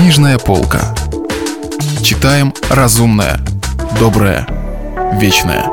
Книжная 0.00 0.38
полка. 0.38 0.94
Читаем 2.02 2.54
разумное, 2.70 3.38
доброе, 3.98 4.46
вечное. 5.20 5.66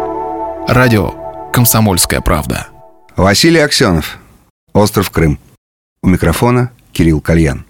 Радио 0.68 1.14
«Комсомольская 1.54 2.20
правда». 2.20 2.68
Василий 3.16 3.62
Аксенов. 3.62 4.18
Остров 4.74 5.12
Крым. 5.12 5.40
У 6.04 6.10
микрофона 6.10 6.72
Кирилл 6.92 7.22
Кальян. 7.22 7.66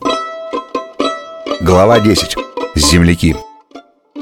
Глава 1.62 2.00
10. 2.00 2.36
Земляки. 2.74 3.36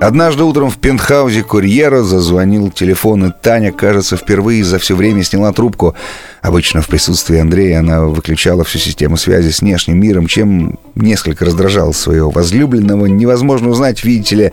Однажды 0.02 0.44
утром 0.44 0.70
в 0.70 0.78
пентхаузе 0.78 1.44
курьера 1.44 2.04
зазвонил 2.04 2.70
телефон, 2.70 3.26
и 3.26 3.32
Таня, 3.42 3.72
кажется, 3.72 4.18
впервые 4.18 4.64
за 4.64 4.78
все 4.78 4.96
время 4.96 5.24
сняла 5.24 5.54
трубку. 5.54 5.96
Обычно 6.42 6.82
в 6.82 6.88
присутствии 6.88 7.40
Андрея 7.40 7.80
она 7.80 8.02
выключала 8.04 8.64
всю 8.64 8.78
систему 8.78 9.16
связи 9.18 9.52
с 9.52 9.62
внешним 9.62 10.00
миром, 10.00 10.28
чем 10.28 10.80
несколько 10.96 11.46
раздражала 11.46 11.94
своего 11.94 12.30
возлюбленного. 12.30 13.06
Невозможно 13.06 13.70
узнать, 13.70 14.04
видите 14.04 14.36
ли, 14.36 14.52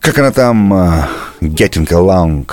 как 0.00 0.18
она 0.18 0.30
там... 0.30 0.72
Uh, 0.72 1.04
getting 1.42 1.88
along. 1.88 2.46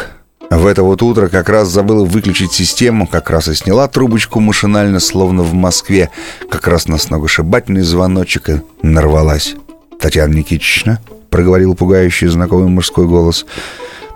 В 0.50 0.66
это 0.66 0.82
вот 0.82 1.04
утро 1.04 1.28
как 1.28 1.48
раз 1.48 1.68
забыла 1.70 2.04
выключить 2.06 2.52
систему, 2.52 3.06
как 3.06 3.30
раз 3.30 3.48
и 3.48 3.54
сняла 3.54 3.88
трубочку 3.88 4.40
машинально, 4.40 5.00
словно 5.00 5.44
в 5.44 5.54
Москве, 5.54 6.10
как 6.50 6.68
раз 6.68 6.88
на 6.88 6.98
сногсшибательный 6.98 7.82
звоночек 7.82 8.50
и 8.50 8.62
нарвалась. 8.82 9.56
«Татьяна 10.00 10.34
Никитична?»— 10.34 11.00
проговорил 11.40 11.74
пугающий 11.74 12.28
знакомый 12.28 12.68
мужской 12.68 13.08
голос. 13.08 13.46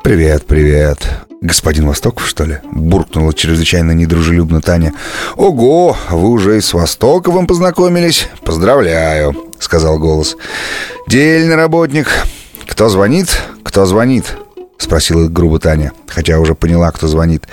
«Привет, 0.04 0.46
привет. 0.46 1.00
Господин 1.40 1.88
Востоков, 1.88 2.28
что 2.28 2.44
ли?»— 2.44 2.58
буркнула 2.74 3.34
чрезвычайно 3.34 3.94
недружелюбно 3.94 4.60
Таня. 4.60 4.92
«Ого, 5.38 5.96
вы 6.10 6.28
уже 6.28 6.58
и 6.58 6.60
с 6.60 6.74
Востоковым 6.74 7.48
познакомились? 7.48 8.28
Поздравляю!»— 8.44 9.38
сказал 9.60 10.00
голос. 10.00 10.36
«Дельный 11.08 11.56
работник. 11.56 12.10
Кто 12.68 12.90
звонит? 12.90 13.30
Кто 13.64 13.86
звонит?»— 13.86 14.26
спросила 14.78 15.30
грубо 15.30 15.60
Таня, 15.60 15.94
хотя 16.08 16.42
уже 16.42 16.56
поняла, 16.56 16.92
кто 16.92 17.08
звонит. 17.08 17.48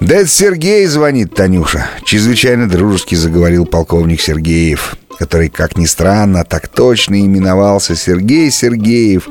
«Да 0.00 0.16
это 0.16 0.28
Сергей 0.28 0.86
звонит, 0.86 1.36
Танюша!»— 1.36 1.86
чрезвычайно 2.04 2.68
дружески 2.68 3.14
заговорил 3.14 3.64
полковник 3.64 4.20
Сергеев 4.20 4.96
который, 5.18 5.48
как 5.48 5.76
ни 5.76 5.86
странно, 5.86 6.44
так 6.44 6.68
точно 6.68 7.20
именовался 7.20 7.96
Сергей 7.96 8.50
Сергеев. 8.50 9.28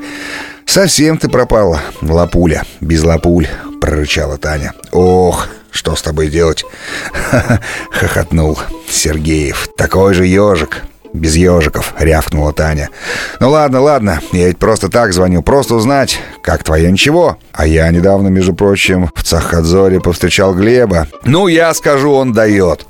«Совсем 0.65 1.17
ты 1.17 1.29
пропала, 1.29 1.81
лапуля, 2.01 2.63
без 2.79 3.03
лапуль»,— 3.03 3.47
прорычала 3.81 4.37
Таня. 4.37 4.73
«Ох, 4.91 5.47
что 5.71 5.95
с 5.95 6.01
тобой 6.01 6.29
делать?»— 6.29 6.65
хохотнул 7.91 8.57
Сергеев. 8.89 9.67
«Такой 9.77 10.13
же 10.13 10.25
ежик, 10.25 10.83
без 11.13 11.35
ежиков»,— 11.35 11.93
рявкнула 11.99 12.53
Таня. 12.53 12.89
«Ну 13.39 13.49
ладно, 13.49 13.81
ладно, 13.81 14.19
я 14.31 14.47
ведь 14.47 14.57
просто 14.57 14.89
так 14.89 15.13
звоню, 15.13 15.41
просто 15.41 15.75
узнать, 15.75 16.19
как 16.41 16.63
твое 16.63 16.91
ничего». 16.91 17.37
А 17.53 17.67
я 17.67 17.91
недавно, 17.91 18.29
между 18.29 18.55
прочим, 18.55 19.11
в 19.13 19.21
Цахадзоре 19.21 19.99
повстречал 19.99 20.55
Глеба. 20.55 21.07
Ну, 21.23 21.47
я 21.47 21.71
скажу, 21.75 22.11
он 22.11 22.33
дает. 22.33 22.87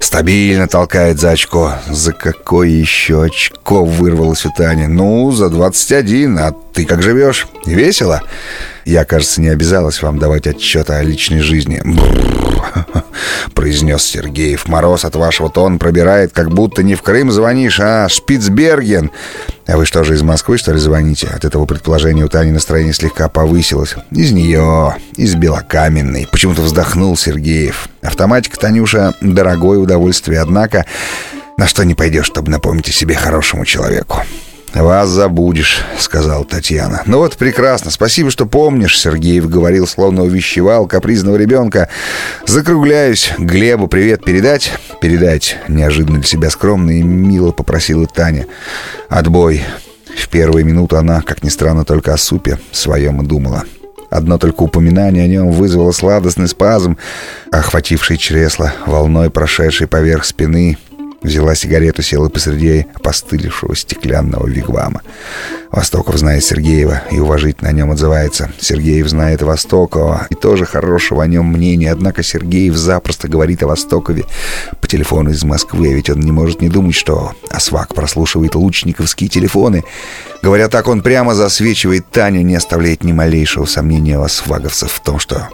Стабильно 0.00 0.68
толкает 0.68 1.18
за 1.18 1.30
очко. 1.30 1.72
За 1.88 2.12
какое 2.12 2.68
еще 2.68 3.24
очко 3.24 3.86
вырвалось 3.86 4.44
у 4.44 4.50
Тани? 4.50 4.86
Ну, 4.86 5.32
за 5.32 5.48
21. 5.48 6.38
А 6.38 6.54
ты 6.74 6.84
как 6.84 7.02
живешь? 7.02 7.48
Весело? 7.64 8.22
Я, 8.84 9.04
кажется, 9.04 9.40
не 9.40 9.48
обязалась 9.48 10.02
вам 10.02 10.18
давать 10.18 10.46
отчет 10.46 10.90
о 10.90 11.02
личной 11.02 11.40
жизни. 11.40 11.82
произнес 13.54 14.02
Сергеев. 14.02 14.66
Мороз 14.68 15.04
от 15.04 15.14
вашего 15.16 15.50
тона 15.50 15.78
пробирает, 15.78 16.32
как 16.32 16.50
будто 16.50 16.82
не 16.82 16.94
в 16.94 17.02
Крым 17.02 17.30
звонишь, 17.30 17.80
а 17.80 18.08
Шпицберген. 18.08 19.10
А 19.66 19.76
вы 19.76 19.86
что 19.86 20.04
же, 20.04 20.14
из 20.14 20.22
Москвы, 20.22 20.58
что 20.58 20.72
ли, 20.72 20.78
звоните? 20.78 21.28
От 21.28 21.44
этого 21.44 21.64
предположения 21.66 22.24
у 22.24 22.28
Тани 22.28 22.50
настроение 22.50 22.92
слегка 22.92 23.28
повысилось. 23.28 23.94
Из 24.10 24.32
нее, 24.32 24.96
из 25.16 25.34
Белокаменной. 25.34 26.28
Почему-то 26.30 26.62
вздохнул 26.62 27.16
Сергеев. 27.16 27.88
Автоматика, 28.02 28.58
Танюша, 28.58 29.14
дорогое 29.20 29.78
удовольствие, 29.78 30.40
однако... 30.40 30.84
На 31.58 31.66
что 31.68 31.84
не 31.84 31.94
пойдешь, 31.94 32.26
чтобы 32.26 32.50
напомнить 32.50 32.88
о 32.88 32.92
себе 32.92 33.14
хорошему 33.14 33.66
человеку. 33.66 34.22
«Вас 34.74 35.08
забудешь»,— 35.10 35.82
сказал 35.98 36.44
Татьяна. 36.44 37.02
«Ну 37.04 37.18
вот 37.18 37.36
прекрасно. 37.36 37.90
Спасибо, 37.90 38.30
что 38.30 38.46
помнишь»,— 38.46 38.98
Сергеев 39.00 39.48
говорил, 39.48 39.86
словно 39.86 40.22
увещевал 40.22 40.86
капризного 40.86 41.36
ребенка. 41.36 41.88
«Закругляюсь. 42.46 43.32
Глебу 43.38 43.86
привет 43.86 44.24
передать?» 44.24 44.72
«Передать»,— 45.00 45.58
неожиданно 45.68 46.18
для 46.18 46.26
себя 46.26 46.48
скромно 46.48 46.92
и 46.92 47.02
мило 47.02 47.52
попросила 47.52 48.06
Таня. 48.06 48.46
«Отбой». 49.08 49.62
В 50.16 50.28
первые 50.28 50.64
минуты 50.64 50.96
она, 50.96 51.20
как 51.22 51.42
ни 51.42 51.48
странно, 51.48 51.84
только 51.84 52.14
о 52.14 52.18
супе 52.18 52.58
своем 52.70 53.22
и 53.22 53.26
думала. 53.26 53.64
Одно 54.10 54.36
только 54.36 54.62
упоминание 54.62 55.24
о 55.24 55.26
нем 55.26 55.50
вызвало 55.50 55.92
сладостный 55.92 56.48
спазм, 56.48 56.98
охвативший 57.50 58.18
чресло, 58.18 58.74
волной 58.86 59.30
прошедший 59.30 59.86
поверх 59.86 60.24
спины— 60.24 60.76
Взяла 61.22 61.54
сигарету, 61.54 62.02
села 62.02 62.28
посреди 62.28 62.86
опостылевшего 62.94 63.76
стеклянного 63.76 64.46
вигвама. 64.46 65.02
Востоков 65.70 66.18
знает 66.18 66.44
Сергеева 66.44 67.02
и 67.10 67.18
уважительно 67.18 67.70
о 67.70 67.72
нем 67.72 67.90
отзывается. 67.92 68.50
Сергеев 68.60 69.08
знает 69.08 69.40
Востокова 69.40 70.26
и 70.30 70.34
тоже 70.34 70.66
хорошего 70.66 71.22
о 71.22 71.26
нем 71.26 71.46
мнения. 71.46 71.92
Однако 71.92 72.22
Сергеев 72.22 72.76
запросто 72.76 73.28
говорит 73.28 73.62
о 73.62 73.68
Востокове 73.68 74.24
по 74.80 74.88
телефону 74.88 75.30
из 75.30 75.44
Москвы. 75.44 75.94
Ведь 75.94 76.10
он 76.10 76.20
не 76.20 76.32
может 76.32 76.60
не 76.60 76.68
думать, 76.68 76.94
что 76.94 77.32
Асвак 77.50 77.94
прослушивает 77.94 78.54
лучниковские 78.54 79.30
телефоны. 79.30 79.84
Говоря 80.42 80.68
так, 80.68 80.88
он 80.88 81.02
прямо 81.02 81.34
засвечивает 81.34 82.10
Таню, 82.10 82.42
не 82.42 82.56
оставляет 82.56 83.04
ни 83.04 83.12
малейшего 83.12 83.64
сомнения 83.64 84.18
у 84.18 84.22
асваговцев 84.22 84.90
в 84.90 85.00
том, 85.00 85.18
что 85.18 85.48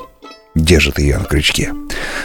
держит 0.65 0.99
ее 0.99 1.19
на 1.19 1.25
крючке. 1.25 1.73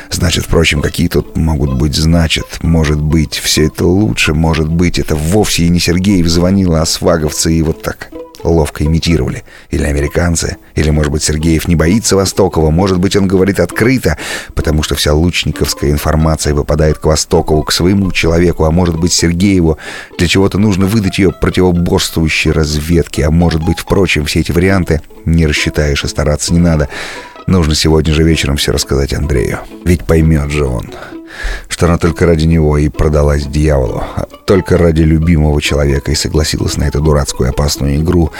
Значит, 0.10 0.46
впрочем, 0.46 0.82
какие 0.82 1.08
тут 1.08 1.36
могут 1.36 1.74
быть 1.74 1.96
значит? 1.96 2.46
Может 2.62 3.02
быть, 3.02 3.36
все 3.36 3.68
это 3.68 3.86
лучше, 3.86 4.34
может 4.34 4.70
быть, 4.70 5.00
это 5.00 5.16
вовсе 5.16 5.64
и 5.64 5.70
не 5.70 5.80
Сергеев 5.80 6.28
звонил, 6.28 6.76
а 6.76 6.86
сваговцы 6.86 7.54
и 7.54 7.62
вот 7.62 7.82
так 7.82 8.10
ловко 8.44 8.84
имитировали. 8.84 9.44
Или 9.70 9.84
американцы, 9.84 10.58
или, 10.76 10.90
может 10.90 11.12
быть, 11.12 11.24
Сергеев 11.24 11.68
не 11.68 11.76
боится 11.76 12.16
Востокова, 12.16 12.70
может 12.70 13.00
быть, 13.00 13.16
он 13.16 13.28
говорит 13.28 13.60
открыто, 13.60 14.18
потому 14.54 14.84
что 14.84 14.96
вся 14.96 15.14
лучниковская 15.14 15.92
информация 15.92 16.54
выпадает 16.54 16.98
к 16.98 17.06
Востокову, 17.06 17.64
к 17.64 17.72
своему 17.72 18.12
человеку, 18.12 18.66
а 18.66 18.72
может 18.72 19.00
быть, 19.00 19.14
Сергееву 19.14 19.78
для 20.18 20.28
чего-то 20.28 20.58
нужно 20.58 20.86
выдать 20.86 21.18
ее 21.18 21.32
противоборствующей 21.32 22.52
разведке, 22.52 23.26
а 23.26 23.32
может 23.32 23.64
быть, 23.64 23.80
впрочем, 23.80 24.26
все 24.26 24.42
эти 24.42 24.52
варианты 24.52 25.02
не 25.26 25.48
рассчитаешь 25.48 26.04
и 26.04 26.08
стараться 26.08 26.54
не 26.54 26.60
надо. 26.60 26.90
Нужно 27.48 27.76
сегодня 27.76 28.14
же 28.14 28.24
вечером 28.24 28.58
все 28.58 28.72
рассказать 28.72 29.14
Андрею. 29.14 29.59
Ведь 29.84 30.06
поймет 30.06 30.50
же 30.50 30.66
он, 30.66 30.92
что 31.68 31.88
она 31.88 31.98
только 31.98 32.26
ради 32.26 32.46
него 32.46 32.78
и 32.78 32.90
продалась 32.90 33.46
дьяволу. 33.46 34.04
А 34.16 34.28
только 34.46 34.78
ради 34.78 35.02
любимого 35.02 35.62
человека 35.62 36.12
и 36.12 36.16
согласилась 36.16 36.78
на 36.78 36.84
эту 36.84 37.02
дурацкую 37.02 37.50
опасную 37.50 37.98
игру, 37.98 38.31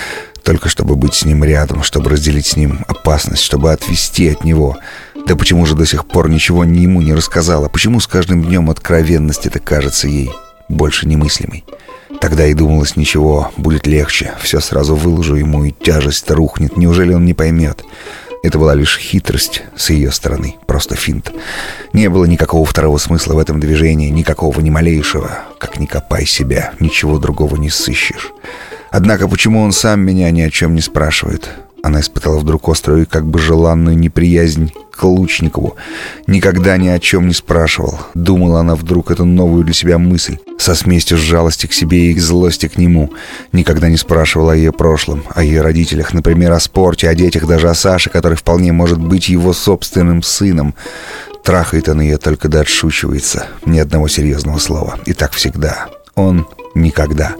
только 0.44 0.70
чтобы 0.70 0.96
быть 0.96 1.14
с 1.14 1.26
ним 1.26 1.44
рядом, 1.44 1.84
чтобы 1.84 2.10
разделить 2.10 2.48
с 2.48 2.56
ним 2.56 2.80
опасность, 2.88 3.44
чтобы 3.44 3.72
отвести 3.72 4.30
от 4.30 4.44
него. 4.44 4.78
Да 5.28 5.36
почему 5.36 5.66
же 5.66 5.76
до 5.76 5.86
сих 5.86 6.06
пор 6.06 6.30
ничего 6.30 6.66
ни 6.66 6.80
ему 6.80 7.02
не 7.02 7.14
рассказала? 7.14 7.70
Почему 7.70 8.00
с 8.00 8.08
каждым 8.08 8.44
днем 8.44 8.70
откровенность 8.70 9.46
это 9.46 9.60
кажется 9.60 10.08
ей 10.08 10.32
больше 10.70 11.08
немыслимой? 11.08 11.64
Тогда 12.20 12.46
и 12.46 12.54
думалось, 12.54 12.96
ничего, 12.96 13.52
будет 13.58 13.86
легче. 13.86 14.34
Все 14.42 14.60
сразу 14.62 14.96
выложу 14.96 15.36
ему, 15.36 15.66
и 15.66 15.72
тяжесть 15.72 16.30
рухнет. 16.32 16.78
Неужели 16.78 17.14
он 17.14 17.26
не 17.26 17.34
поймет? 17.34 17.84
Это 18.44 18.60
была 18.60 18.76
лишь 18.76 19.00
хитрость 19.00 19.64
с 19.76 19.90
ее 19.90 20.12
стороны, 20.12 20.58
просто 20.68 20.96
финт. 20.96 21.32
Не 21.94 22.10
было 22.10 22.26
никакого 22.26 22.66
второго 22.66 22.98
смысла 22.98 23.36
в 23.36 23.40
этом 23.40 23.62
движении, 23.62 24.10
никакого 24.10 24.60
ни 24.60 24.70
малейшего. 24.70 25.40
Как 25.60 25.80
ни 25.80 25.86
копай 25.86 26.26
себя, 26.26 26.74
ничего 26.82 27.20
другого 27.20 27.56
не 27.56 27.70
сыщешь. 27.70 28.34
Однако 28.92 29.30
почему 29.30 29.62
он 29.62 29.72
сам 29.72 30.02
меня 30.02 30.30
ни 30.30 30.42
о 30.42 30.52
чем 30.52 30.76
не 30.76 30.82
спрашивает? 30.82 31.50
Она 31.84 32.02
испытала 32.02 32.38
вдруг 32.38 32.68
острую 32.68 33.04
и 33.04 33.06
как 33.06 33.26
бы 33.26 33.40
желанную 33.40 33.98
неприязнь 33.98 34.74
к 34.92 35.04
Лучникову. 35.04 35.78
Никогда 36.28 36.78
ни 36.78 36.90
о 36.90 37.00
чем 37.00 37.28
не 37.28 37.34
спрашивал. 37.34 37.98
Думала 38.14 38.60
она 38.60 38.76
вдруг 38.76 39.10
эту 39.10 39.24
новую 39.24 39.64
для 39.64 39.74
себя 39.74 39.98
мысль. 39.98 40.38
Со 40.58 40.76
смесью 40.76 41.18
жалости 41.18 41.68
к 41.68 41.74
себе 41.74 42.12
и 42.12 42.20
злости 42.20 42.68
к 42.68 42.78
нему. 42.78 43.12
Никогда 43.52 43.90
не 43.90 43.98
спрашивала 43.98 44.54
о 44.54 44.56
ее 44.56 44.72
прошлом, 44.72 45.24
о 45.34 45.44
ее 45.44 45.62
родителях, 45.62 46.14
например, 46.14 46.52
о 46.52 46.60
спорте, 46.60 47.10
о 47.10 47.16
детях, 47.16 47.48
даже 47.48 47.70
о 47.70 47.74
Саше, 47.74 48.10
который 48.10 48.38
вполне 48.38 48.72
может 48.72 49.00
быть 49.00 49.30
его 49.30 49.54
собственным 49.54 50.22
сыном. 50.22 50.76
Трахает 51.44 51.90
он 51.90 52.02
ее 52.02 52.18
только 52.18 52.48
да 52.48 52.62
отшучивается. 52.62 53.48
Ни 53.66 53.80
одного 53.80 54.08
серьезного 54.08 54.60
слова. 54.60 55.00
И 55.06 55.14
так 55.14 55.34
всегда. 55.34 55.88
Он 56.16 56.48
никогда. 56.76 57.36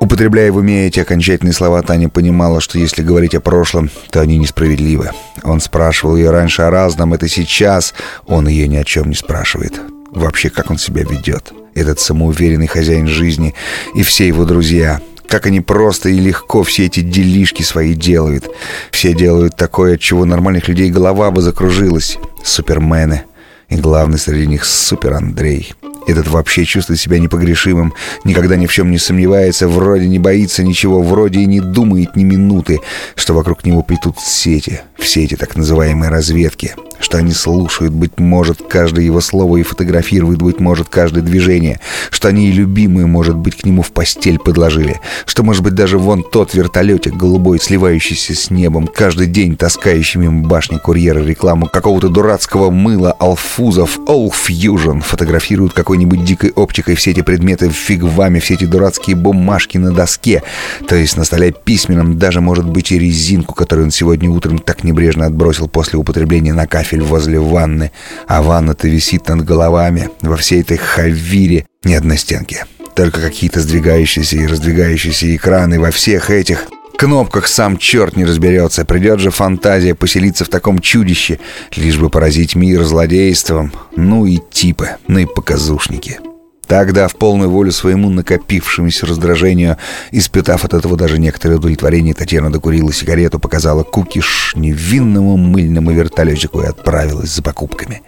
Употребляя 0.00 0.52
в 0.52 0.56
уме 0.56 0.86
эти 0.86 1.00
окончательные 1.00 1.54
слова, 1.54 1.80
Таня 1.82 2.08
понимала, 2.08 2.60
что 2.60 2.78
если 2.78 3.02
говорить 3.02 3.34
о 3.34 3.40
прошлом, 3.40 3.90
то 4.10 4.20
они 4.20 4.36
несправедливы. 4.36 5.10
Он 5.42 5.60
спрашивал 5.60 6.16
ее 6.16 6.30
раньше 6.30 6.62
о 6.62 6.70
разном, 6.70 7.14
это 7.14 7.28
сейчас 7.28 7.94
он 8.26 8.46
ее 8.46 8.68
ни 8.68 8.76
о 8.76 8.84
чем 8.84 9.08
не 9.08 9.14
спрашивает. 9.14 9.80
Вообще, 10.10 10.50
как 10.50 10.70
он 10.70 10.78
себя 10.78 11.02
ведет? 11.02 11.52
Этот 11.76 12.00
самоуверенный 12.00 12.66
хозяин 12.66 13.06
жизни 13.06 13.54
и 13.94 14.02
все 14.02 14.26
его 14.26 14.46
друзья. 14.46 15.00
Как 15.28 15.44
они 15.44 15.60
просто 15.60 16.08
и 16.08 16.18
легко 16.18 16.62
все 16.62 16.86
эти 16.86 17.00
делишки 17.00 17.62
свои 17.62 17.92
делают. 17.92 18.48
Все 18.90 19.12
делают 19.12 19.56
такое, 19.56 19.94
от 19.94 20.00
чего 20.00 20.24
нормальных 20.24 20.68
людей 20.68 20.90
голова 20.90 21.30
бы 21.30 21.42
закружилась. 21.42 22.16
Супермены. 22.42 23.24
И 23.68 23.76
главный 23.76 24.18
среди 24.18 24.46
них 24.46 24.64
Супер 24.64 25.12
Андрей. 25.12 25.74
Этот 26.06 26.28
вообще 26.28 26.64
чувствует 26.64 27.00
себя 27.00 27.18
непогрешимым, 27.18 27.92
никогда 28.24 28.56
ни 28.56 28.66
в 28.66 28.72
чем 28.72 28.92
не 28.92 28.98
сомневается, 28.98 29.66
вроде 29.66 30.06
не 30.06 30.20
боится 30.20 30.62
ничего, 30.62 31.02
вроде 31.02 31.40
и 31.40 31.46
не 31.46 31.60
думает 31.60 32.14
ни 32.14 32.22
минуты, 32.22 32.78
что 33.16 33.34
вокруг 33.34 33.66
него 33.66 33.82
плетут 33.82 34.20
сети, 34.20 34.82
все 34.96 35.24
эти 35.24 35.34
так 35.34 35.56
называемые 35.56 36.08
разведки, 36.08 36.76
что 37.06 37.18
они 37.18 37.32
слушают, 37.32 37.92
быть 37.92 38.20
может, 38.20 38.60
каждое 38.68 39.04
его 39.04 39.20
слово 39.20 39.56
и 39.56 39.62
фотографируют, 39.62 40.42
быть 40.42 40.60
может, 40.60 40.88
каждое 40.88 41.22
движение, 41.22 41.80
что 42.10 42.28
они 42.28 42.48
и 42.48 42.52
любимые, 42.52 43.06
может 43.06 43.36
быть, 43.36 43.56
к 43.56 43.64
нему 43.64 43.82
в 43.82 43.90
постель 43.90 44.38
подложили, 44.38 45.00
что, 45.24 45.42
может 45.42 45.62
быть, 45.62 45.74
даже 45.74 45.98
вон 45.98 46.22
тот 46.22 46.54
вертолетик 46.54 47.14
голубой, 47.14 47.58
сливающийся 47.58 48.34
с 48.34 48.50
небом, 48.50 48.86
каждый 48.86 49.26
день 49.26 49.56
таскающий 49.56 50.20
мимо 50.20 50.46
башни 50.46 50.78
курьера 50.78 51.20
рекламу 51.20 51.66
какого-то 51.66 52.10
дурацкого 52.10 52.70
мыла 52.70 53.12
Алфузов 53.12 53.98
All 54.06 54.30
Fusion 54.30 55.00
фотографируют 55.00 55.72
какой 55.72 55.96
какой-нибудь 55.96 56.24
дикой 56.24 56.50
оптикой 56.50 56.94
все 56.94 57.12
эти 57.12 57.22
предметы 57.22 57.70
фиг 57.70 58.02
вами, 58.02 58.38
все 58.38 58.52
эти 58.52 58.64
дурацкие 58.66 59.16
бумажки 59.16 59.78
на 59.78 59.92
доске, 59.92 60.42
то 60.86 60.94
есть 60.94 61.16
на 61.16 61.24
столе 61.24 61.52
письменном, 61.52 62.18
даже, 62.18 62.42
может 62.42 62.68
быть, 62.68 62.92
и 62.92 62.98
резинку, 62.98 63.54
которую 63.54 63.86
он 63.86 63.90
сегодня 63.90 64.28
утром 64.28 64.58
так 64.58 64.84
небрежно 64.84 65.24
отбросил 65.24 65.68
после 65.68 65.98
употребления 65.98 66.52
на 66.52 66.66
кафель 66.96 67.02
возле 67.02 67.38
ванны. 67.38 67.90
А 68.26 68.42
ванна-то 68.42 68.88
висит 68.88 69.28
над 69.28 69.44
головами 69.44 70.10
во 70.22 70.36
всей 70.36 70.62
этой 70.62 70.76
хавире 70.76 71.66
ни 71.84 71.94
одной 71.94 72.18
стенки. 72.18 72.64
Только 72.94 73.20
какие-то 73.20 73.60
сдвигающиеся 73.60 74.36
и 74.36 74.46
раздвигающиеся 74.46 75.36
экраны 75.36 75.78
во 75.78 75.90
всех 75.90 76.30
этих 76.30 76.66
кнопках 76.96 77.46
сам 77.46 77.76
черт 77.76 78.16
не 78.16 78.24
разберется. 78.24 78.84
Придет 78.84 79.20
же 79.20 79.30
фантазия 79.30 79.94
поселиться 79.94 80.44
в 80.44 80.48
таком 80.48 80.78
чудище, 80.78 81.38
лишь 81.76 81.98
бы 81.98 82.08
поразить 82.08 82.56
мир 82.56 82.84
злодейством. 82.84 83.72
Ну 83.96 84.26
и 84.26 84.38
типы, 84.50 84.96
ну 85.08 85.18
и 85.18 85.26
показушники. 85.26 86.20
Тогда, 86.66 87.06
в 87.06 87.14
полную 87.14 87.48
волю 87.48 87.70
своему 87.70 88.10
накопившемуся 88.10 89.06
раздражению, 89.06 89.76
испытав 90.10 90.64
от 90.64 90.74
этого 90.74 90.96
даже 90.96 91.18
некоторое 91.18 91.56
удовлетворение, 91.56 92.14
Татьяна 92.14 92.50
докурила 92.50 92.92
сигарету, 92.92 93.38
показала 93.38 93.84
кукиш 93.84 94.52
невинному 94.56 95.36
мыльному 95.36 95.92
вертолетику 95.92 96.62
и 96.62 96.66
отправилась 96.66 97.30
за 97.30 97.42
покупками. 97.42 98.02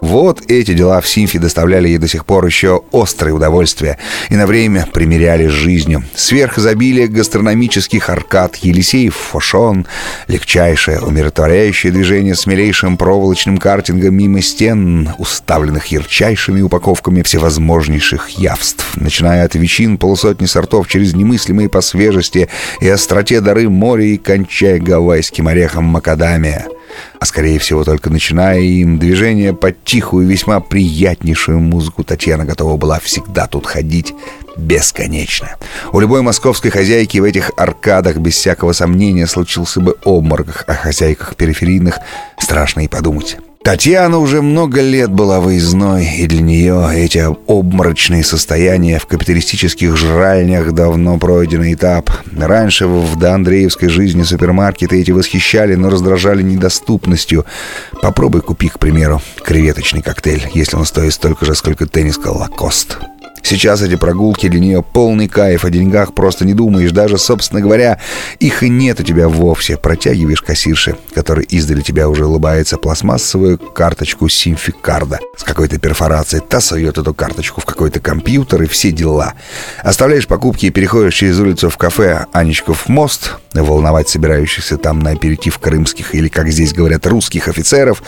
Вот 0.00 0.42
эти 0.48 0.72
дела 0.72 1.00
в 1.00 1.08
Симфе 1.08 1.38
доставляли 1.38 1.88
ей 1.88 1.98
до 1.98 2.08
сих 2.08 2.24
пор 2.24 2.46
еще 2.46 2.79
острое 2.92 3.32
удовольствие 3.32 3.98
и 4.28 4.36
на 4.36 4.46
время 4.46 4.86
примеряли 4.92 5.48
с 5.48 5.52
жизнью. 5.52 6.04
Сверхизобилие 6.14 7.08
гастрономических 7.08 8.08
аркад, 8.08 8.56
Елисеев 8.56 9.14
фошон, 9.14 9.86
легчайшее, 10.28 11.00
умиротворяющее 11.00 11.92
движение 11.92 12.34
с 12.34 12.46
милейшим 12.46 12.96
проволочным 12.96 13.58
картингом 13.58 14.14
мимо 14.14 14.42
стен, 14.42 15.10
уставленных 15.18 15.86
ярчайшими 15.86 16.60
упаковками 16.60 17.22
всевозможнейших 17.22 18.30
явств, 18.30 18.84
начиная 18.96 19.44
от 19.44 19.54
ветчин 19.54 19.98
полусотни 19.98 20.46
сортов 20.46 20.88
через 20.88 21.14
немыслимые 21.14 21.68
по 21.68 21.80
свежести 21.80 22.48
и 22.80 22.88
остроте 22.88 23.40
дары 23.40 23.68
моря 23.68 24.04
и 24.04 24.16
кончая 24.16 24.78
гавайским 24.78 25.48
орехом 25.48 25.84
макадамия 25.84 26.66
а 27.18 27.26
скорее 27.26 27.58
всего 27.58 27.84
только 27.84 28.10
начиная 28.10 28.60
им 28.60 28.98
движение 28.98 29.52
под 29.52 29.84
тихую, 29.84 30.26
весьма 30.26 30.60
приятнейшую 30.60 31.60
музыку, 31.60 32.04
Татьяна 32.04 32.44
готова 32.44 32.76
была 32.76 32.98
всегда 33.00 33.46
тут 33.46 33.66
ходить 33.66 34.14
бесконечно. 34.56 35.56
У 35.92 36.00
любой 36.00 36.22
московской 36.22 36.70
хозяйки 36.70 37.18
в 37.18 37.24
этих 37.24 37.50
аркадах 37.56 38.16
без 38.16 38.34
всякого 38.34 38.72
сомнения 38.72 39.26
случился 39.26 39.80
бы 39.80 39.96
обморок, 40.04 40.64
о 40.66 40.74
хозяйках 40.74 41.36
периферийных 41.36 41.98
страшно 42.38 42.84
и 42.84 42.88
подумать. 42.88 43.38
Татьяна 43.62 44.18
уже 44.18 44.40
много 44.40 44.80
лет 44.80 45.10
была 45.10 45.38
выездной, 45.38 46.16
и 46.16 46.26
для 46.26 46.40
нее 46.40 46.88
эти 46.94 47.26
обморочные 47.46 48.24
состояния 48.24 48.98
в 48.98 49.04
капиталистических 49.04 49.98
жральнях 49.98 50.72
давно 50.72 51.18
пройденный 51.18 51.74
этап. 51.74 52.10
Раньше 52.34 52.86
в 52.86 53.18
доандреевской 53.18 53.90
жизни 53.90 54.22
супермаркеты 54.22 54.98
эти 54.98 55.10
восхищали, 55.10 55.74
но 55.74 55.90
раздражали 55.90 56.42
недоступностью. 56.42 57.44
Попробуй 58.00 58.40
купи, 58.40 58.70
к 58.70 58.78
примеру, 58.78 59.20
креветочный 59.44 60.00
коктейль, 60.00 60.48
если 60.54 60.76
он 60.76 60.86
стоит 60.86 61.12
столько 61.12 61.44
же, 61.44 61.54
сколько 61.54 61.84
тенниска 61.84 62.28
«Лакост». 62.28 62.98
Сейчас 63.42 63.82
эти 63.82 63.96
прогулки 63.96 64.48
для 64.48 64.60
нее 64.60 64.82
полный 64.82 65.28
кайф, 65.28 65.64
о 65.64 65.70
деньгах 65.70 66.14
просто 66.14 66.44
не 66.44 66.54
думаешь. 66.54 66.92
Даже, 66.92 67.18
собственно 67.18 67.60
говоря, 67.60 67.98
их 68.38 68.62
и 68.62 68.68
нет 68.68 69.00
у 69.00 69.02
тебя 69.02 69.28
вовсе. 69.28 69.76
Протягиваешь 69.76 70.42
кассирше, 70.42 70.96
который 71.14 71.44
издали 71.44 71.80
тебя 71.80 72.08
уже 72.08 72.26
улыбается, 72.26 72.76
пластмассовую 72.76 73.58
карточку 73.58 74.28
симфикарда 74.28 75.18
с 75.36 75.44
какой-то 75.44 75.78
перфорацией. 75.78 76.42
Та 76.46 76.60
сует 76.60 76.98
эту 76.98 77.14
карточку 77.14 77.60
в 77.60 77.64
какой-то 77.64 78.00
компьютер 78.00 78.62
и 78.62 78.66
все 78.66 78.92
дела. 78.92 79.34
Оставляешь 79.82 80.26
покупки 80.26 80.66
и 80.66 80.70
переходишь 80.70 81.14
через 81.14 81.38
улицу 81.38 81.70
в 81.70 81.76
кафе 81.76 82.26
«Анечков 82.32 82.88
мост», 82.88 83.36
волновать 83.52 84.08
собирающихся 84.08 84.76
там 84.76 85.00
на 85.00 85.10
аперитив 85.10 85.58
крымских 85.58 86.14
или, 86.14 86.28
как 86.28 86.48
здесь 86.48 86.72
говорят, 86.72 87.06
русских 87.06 87.48
офицеров. 87.48 88.02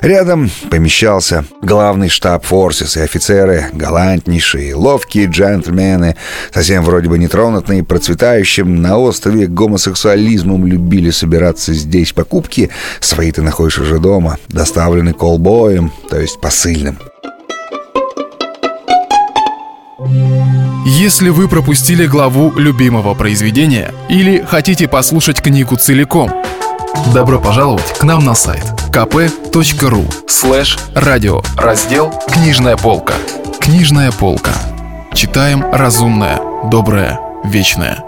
Рядом 0.00 0.50
помещался 0.70 1.44
главный 1.62 2.08
штаб 2.08 2.44
Форсис 2.44 2.96
и 2.96 3.00
офицеры, 3.00 3.66
галантнейшие, 3.72 4.74
ловкие 4.78 5.26
джентльмены, 5.26 6.16
совсем 6.52 6.84
вроде 6.84 7.08
бы 7.08 7.18
нетронутные, 7.18 7.84
процветающим 7.84 8.80
на 8.80 8.98
острове 8.98 9.46
гомосексуализмом 9.46 10.66
любили 10.66 11.10
собираться 11.10 11.74
здесь 11.74 12.12
покупки. 12.12 12.70
Свои 13.00 13.32
ты 13.32 13.42
находишь 13.42 13.78
уже 13.78 13.98
дома, 13.98 14.38
доставлены 14.48 15.12
колбоем, 15.12 15.92
то 16.08 16.18
есть 16.18 16.40
посыльным. 16.40 16.98
Если 20.86 21.28
вы 21.28 21.48
пропустили 21.48 22.06
главу 22.06 22.52
любимого 22.56 23.14
произведения 23.14 23.92
или 24.08 24.44
хотите 24.48 24.88
послушать 24.88 25.42
книгу 25.42 25.76
целиком, 25.76 26.32
добро 27.12 27.40
пожаловать 27.40 27.98
к 27.98 28.04
нам 28.04 28.24
на 28.24 28.34
сайт 28.34 28.64
kp.ru 28.90 30.04
слэш 30.26 30.78
радио 30.94 31.42
раздел 31.56 32.12
«Книжная 32.32 32.76
полка». 32.76 33.14
Книжная 33.60 34.10
полка. 34.12 34.52
Читаем 35.14 35.64
разумное, 35.72 36.40
доброе, 36.70 37.18
вечное. 37.44 38.07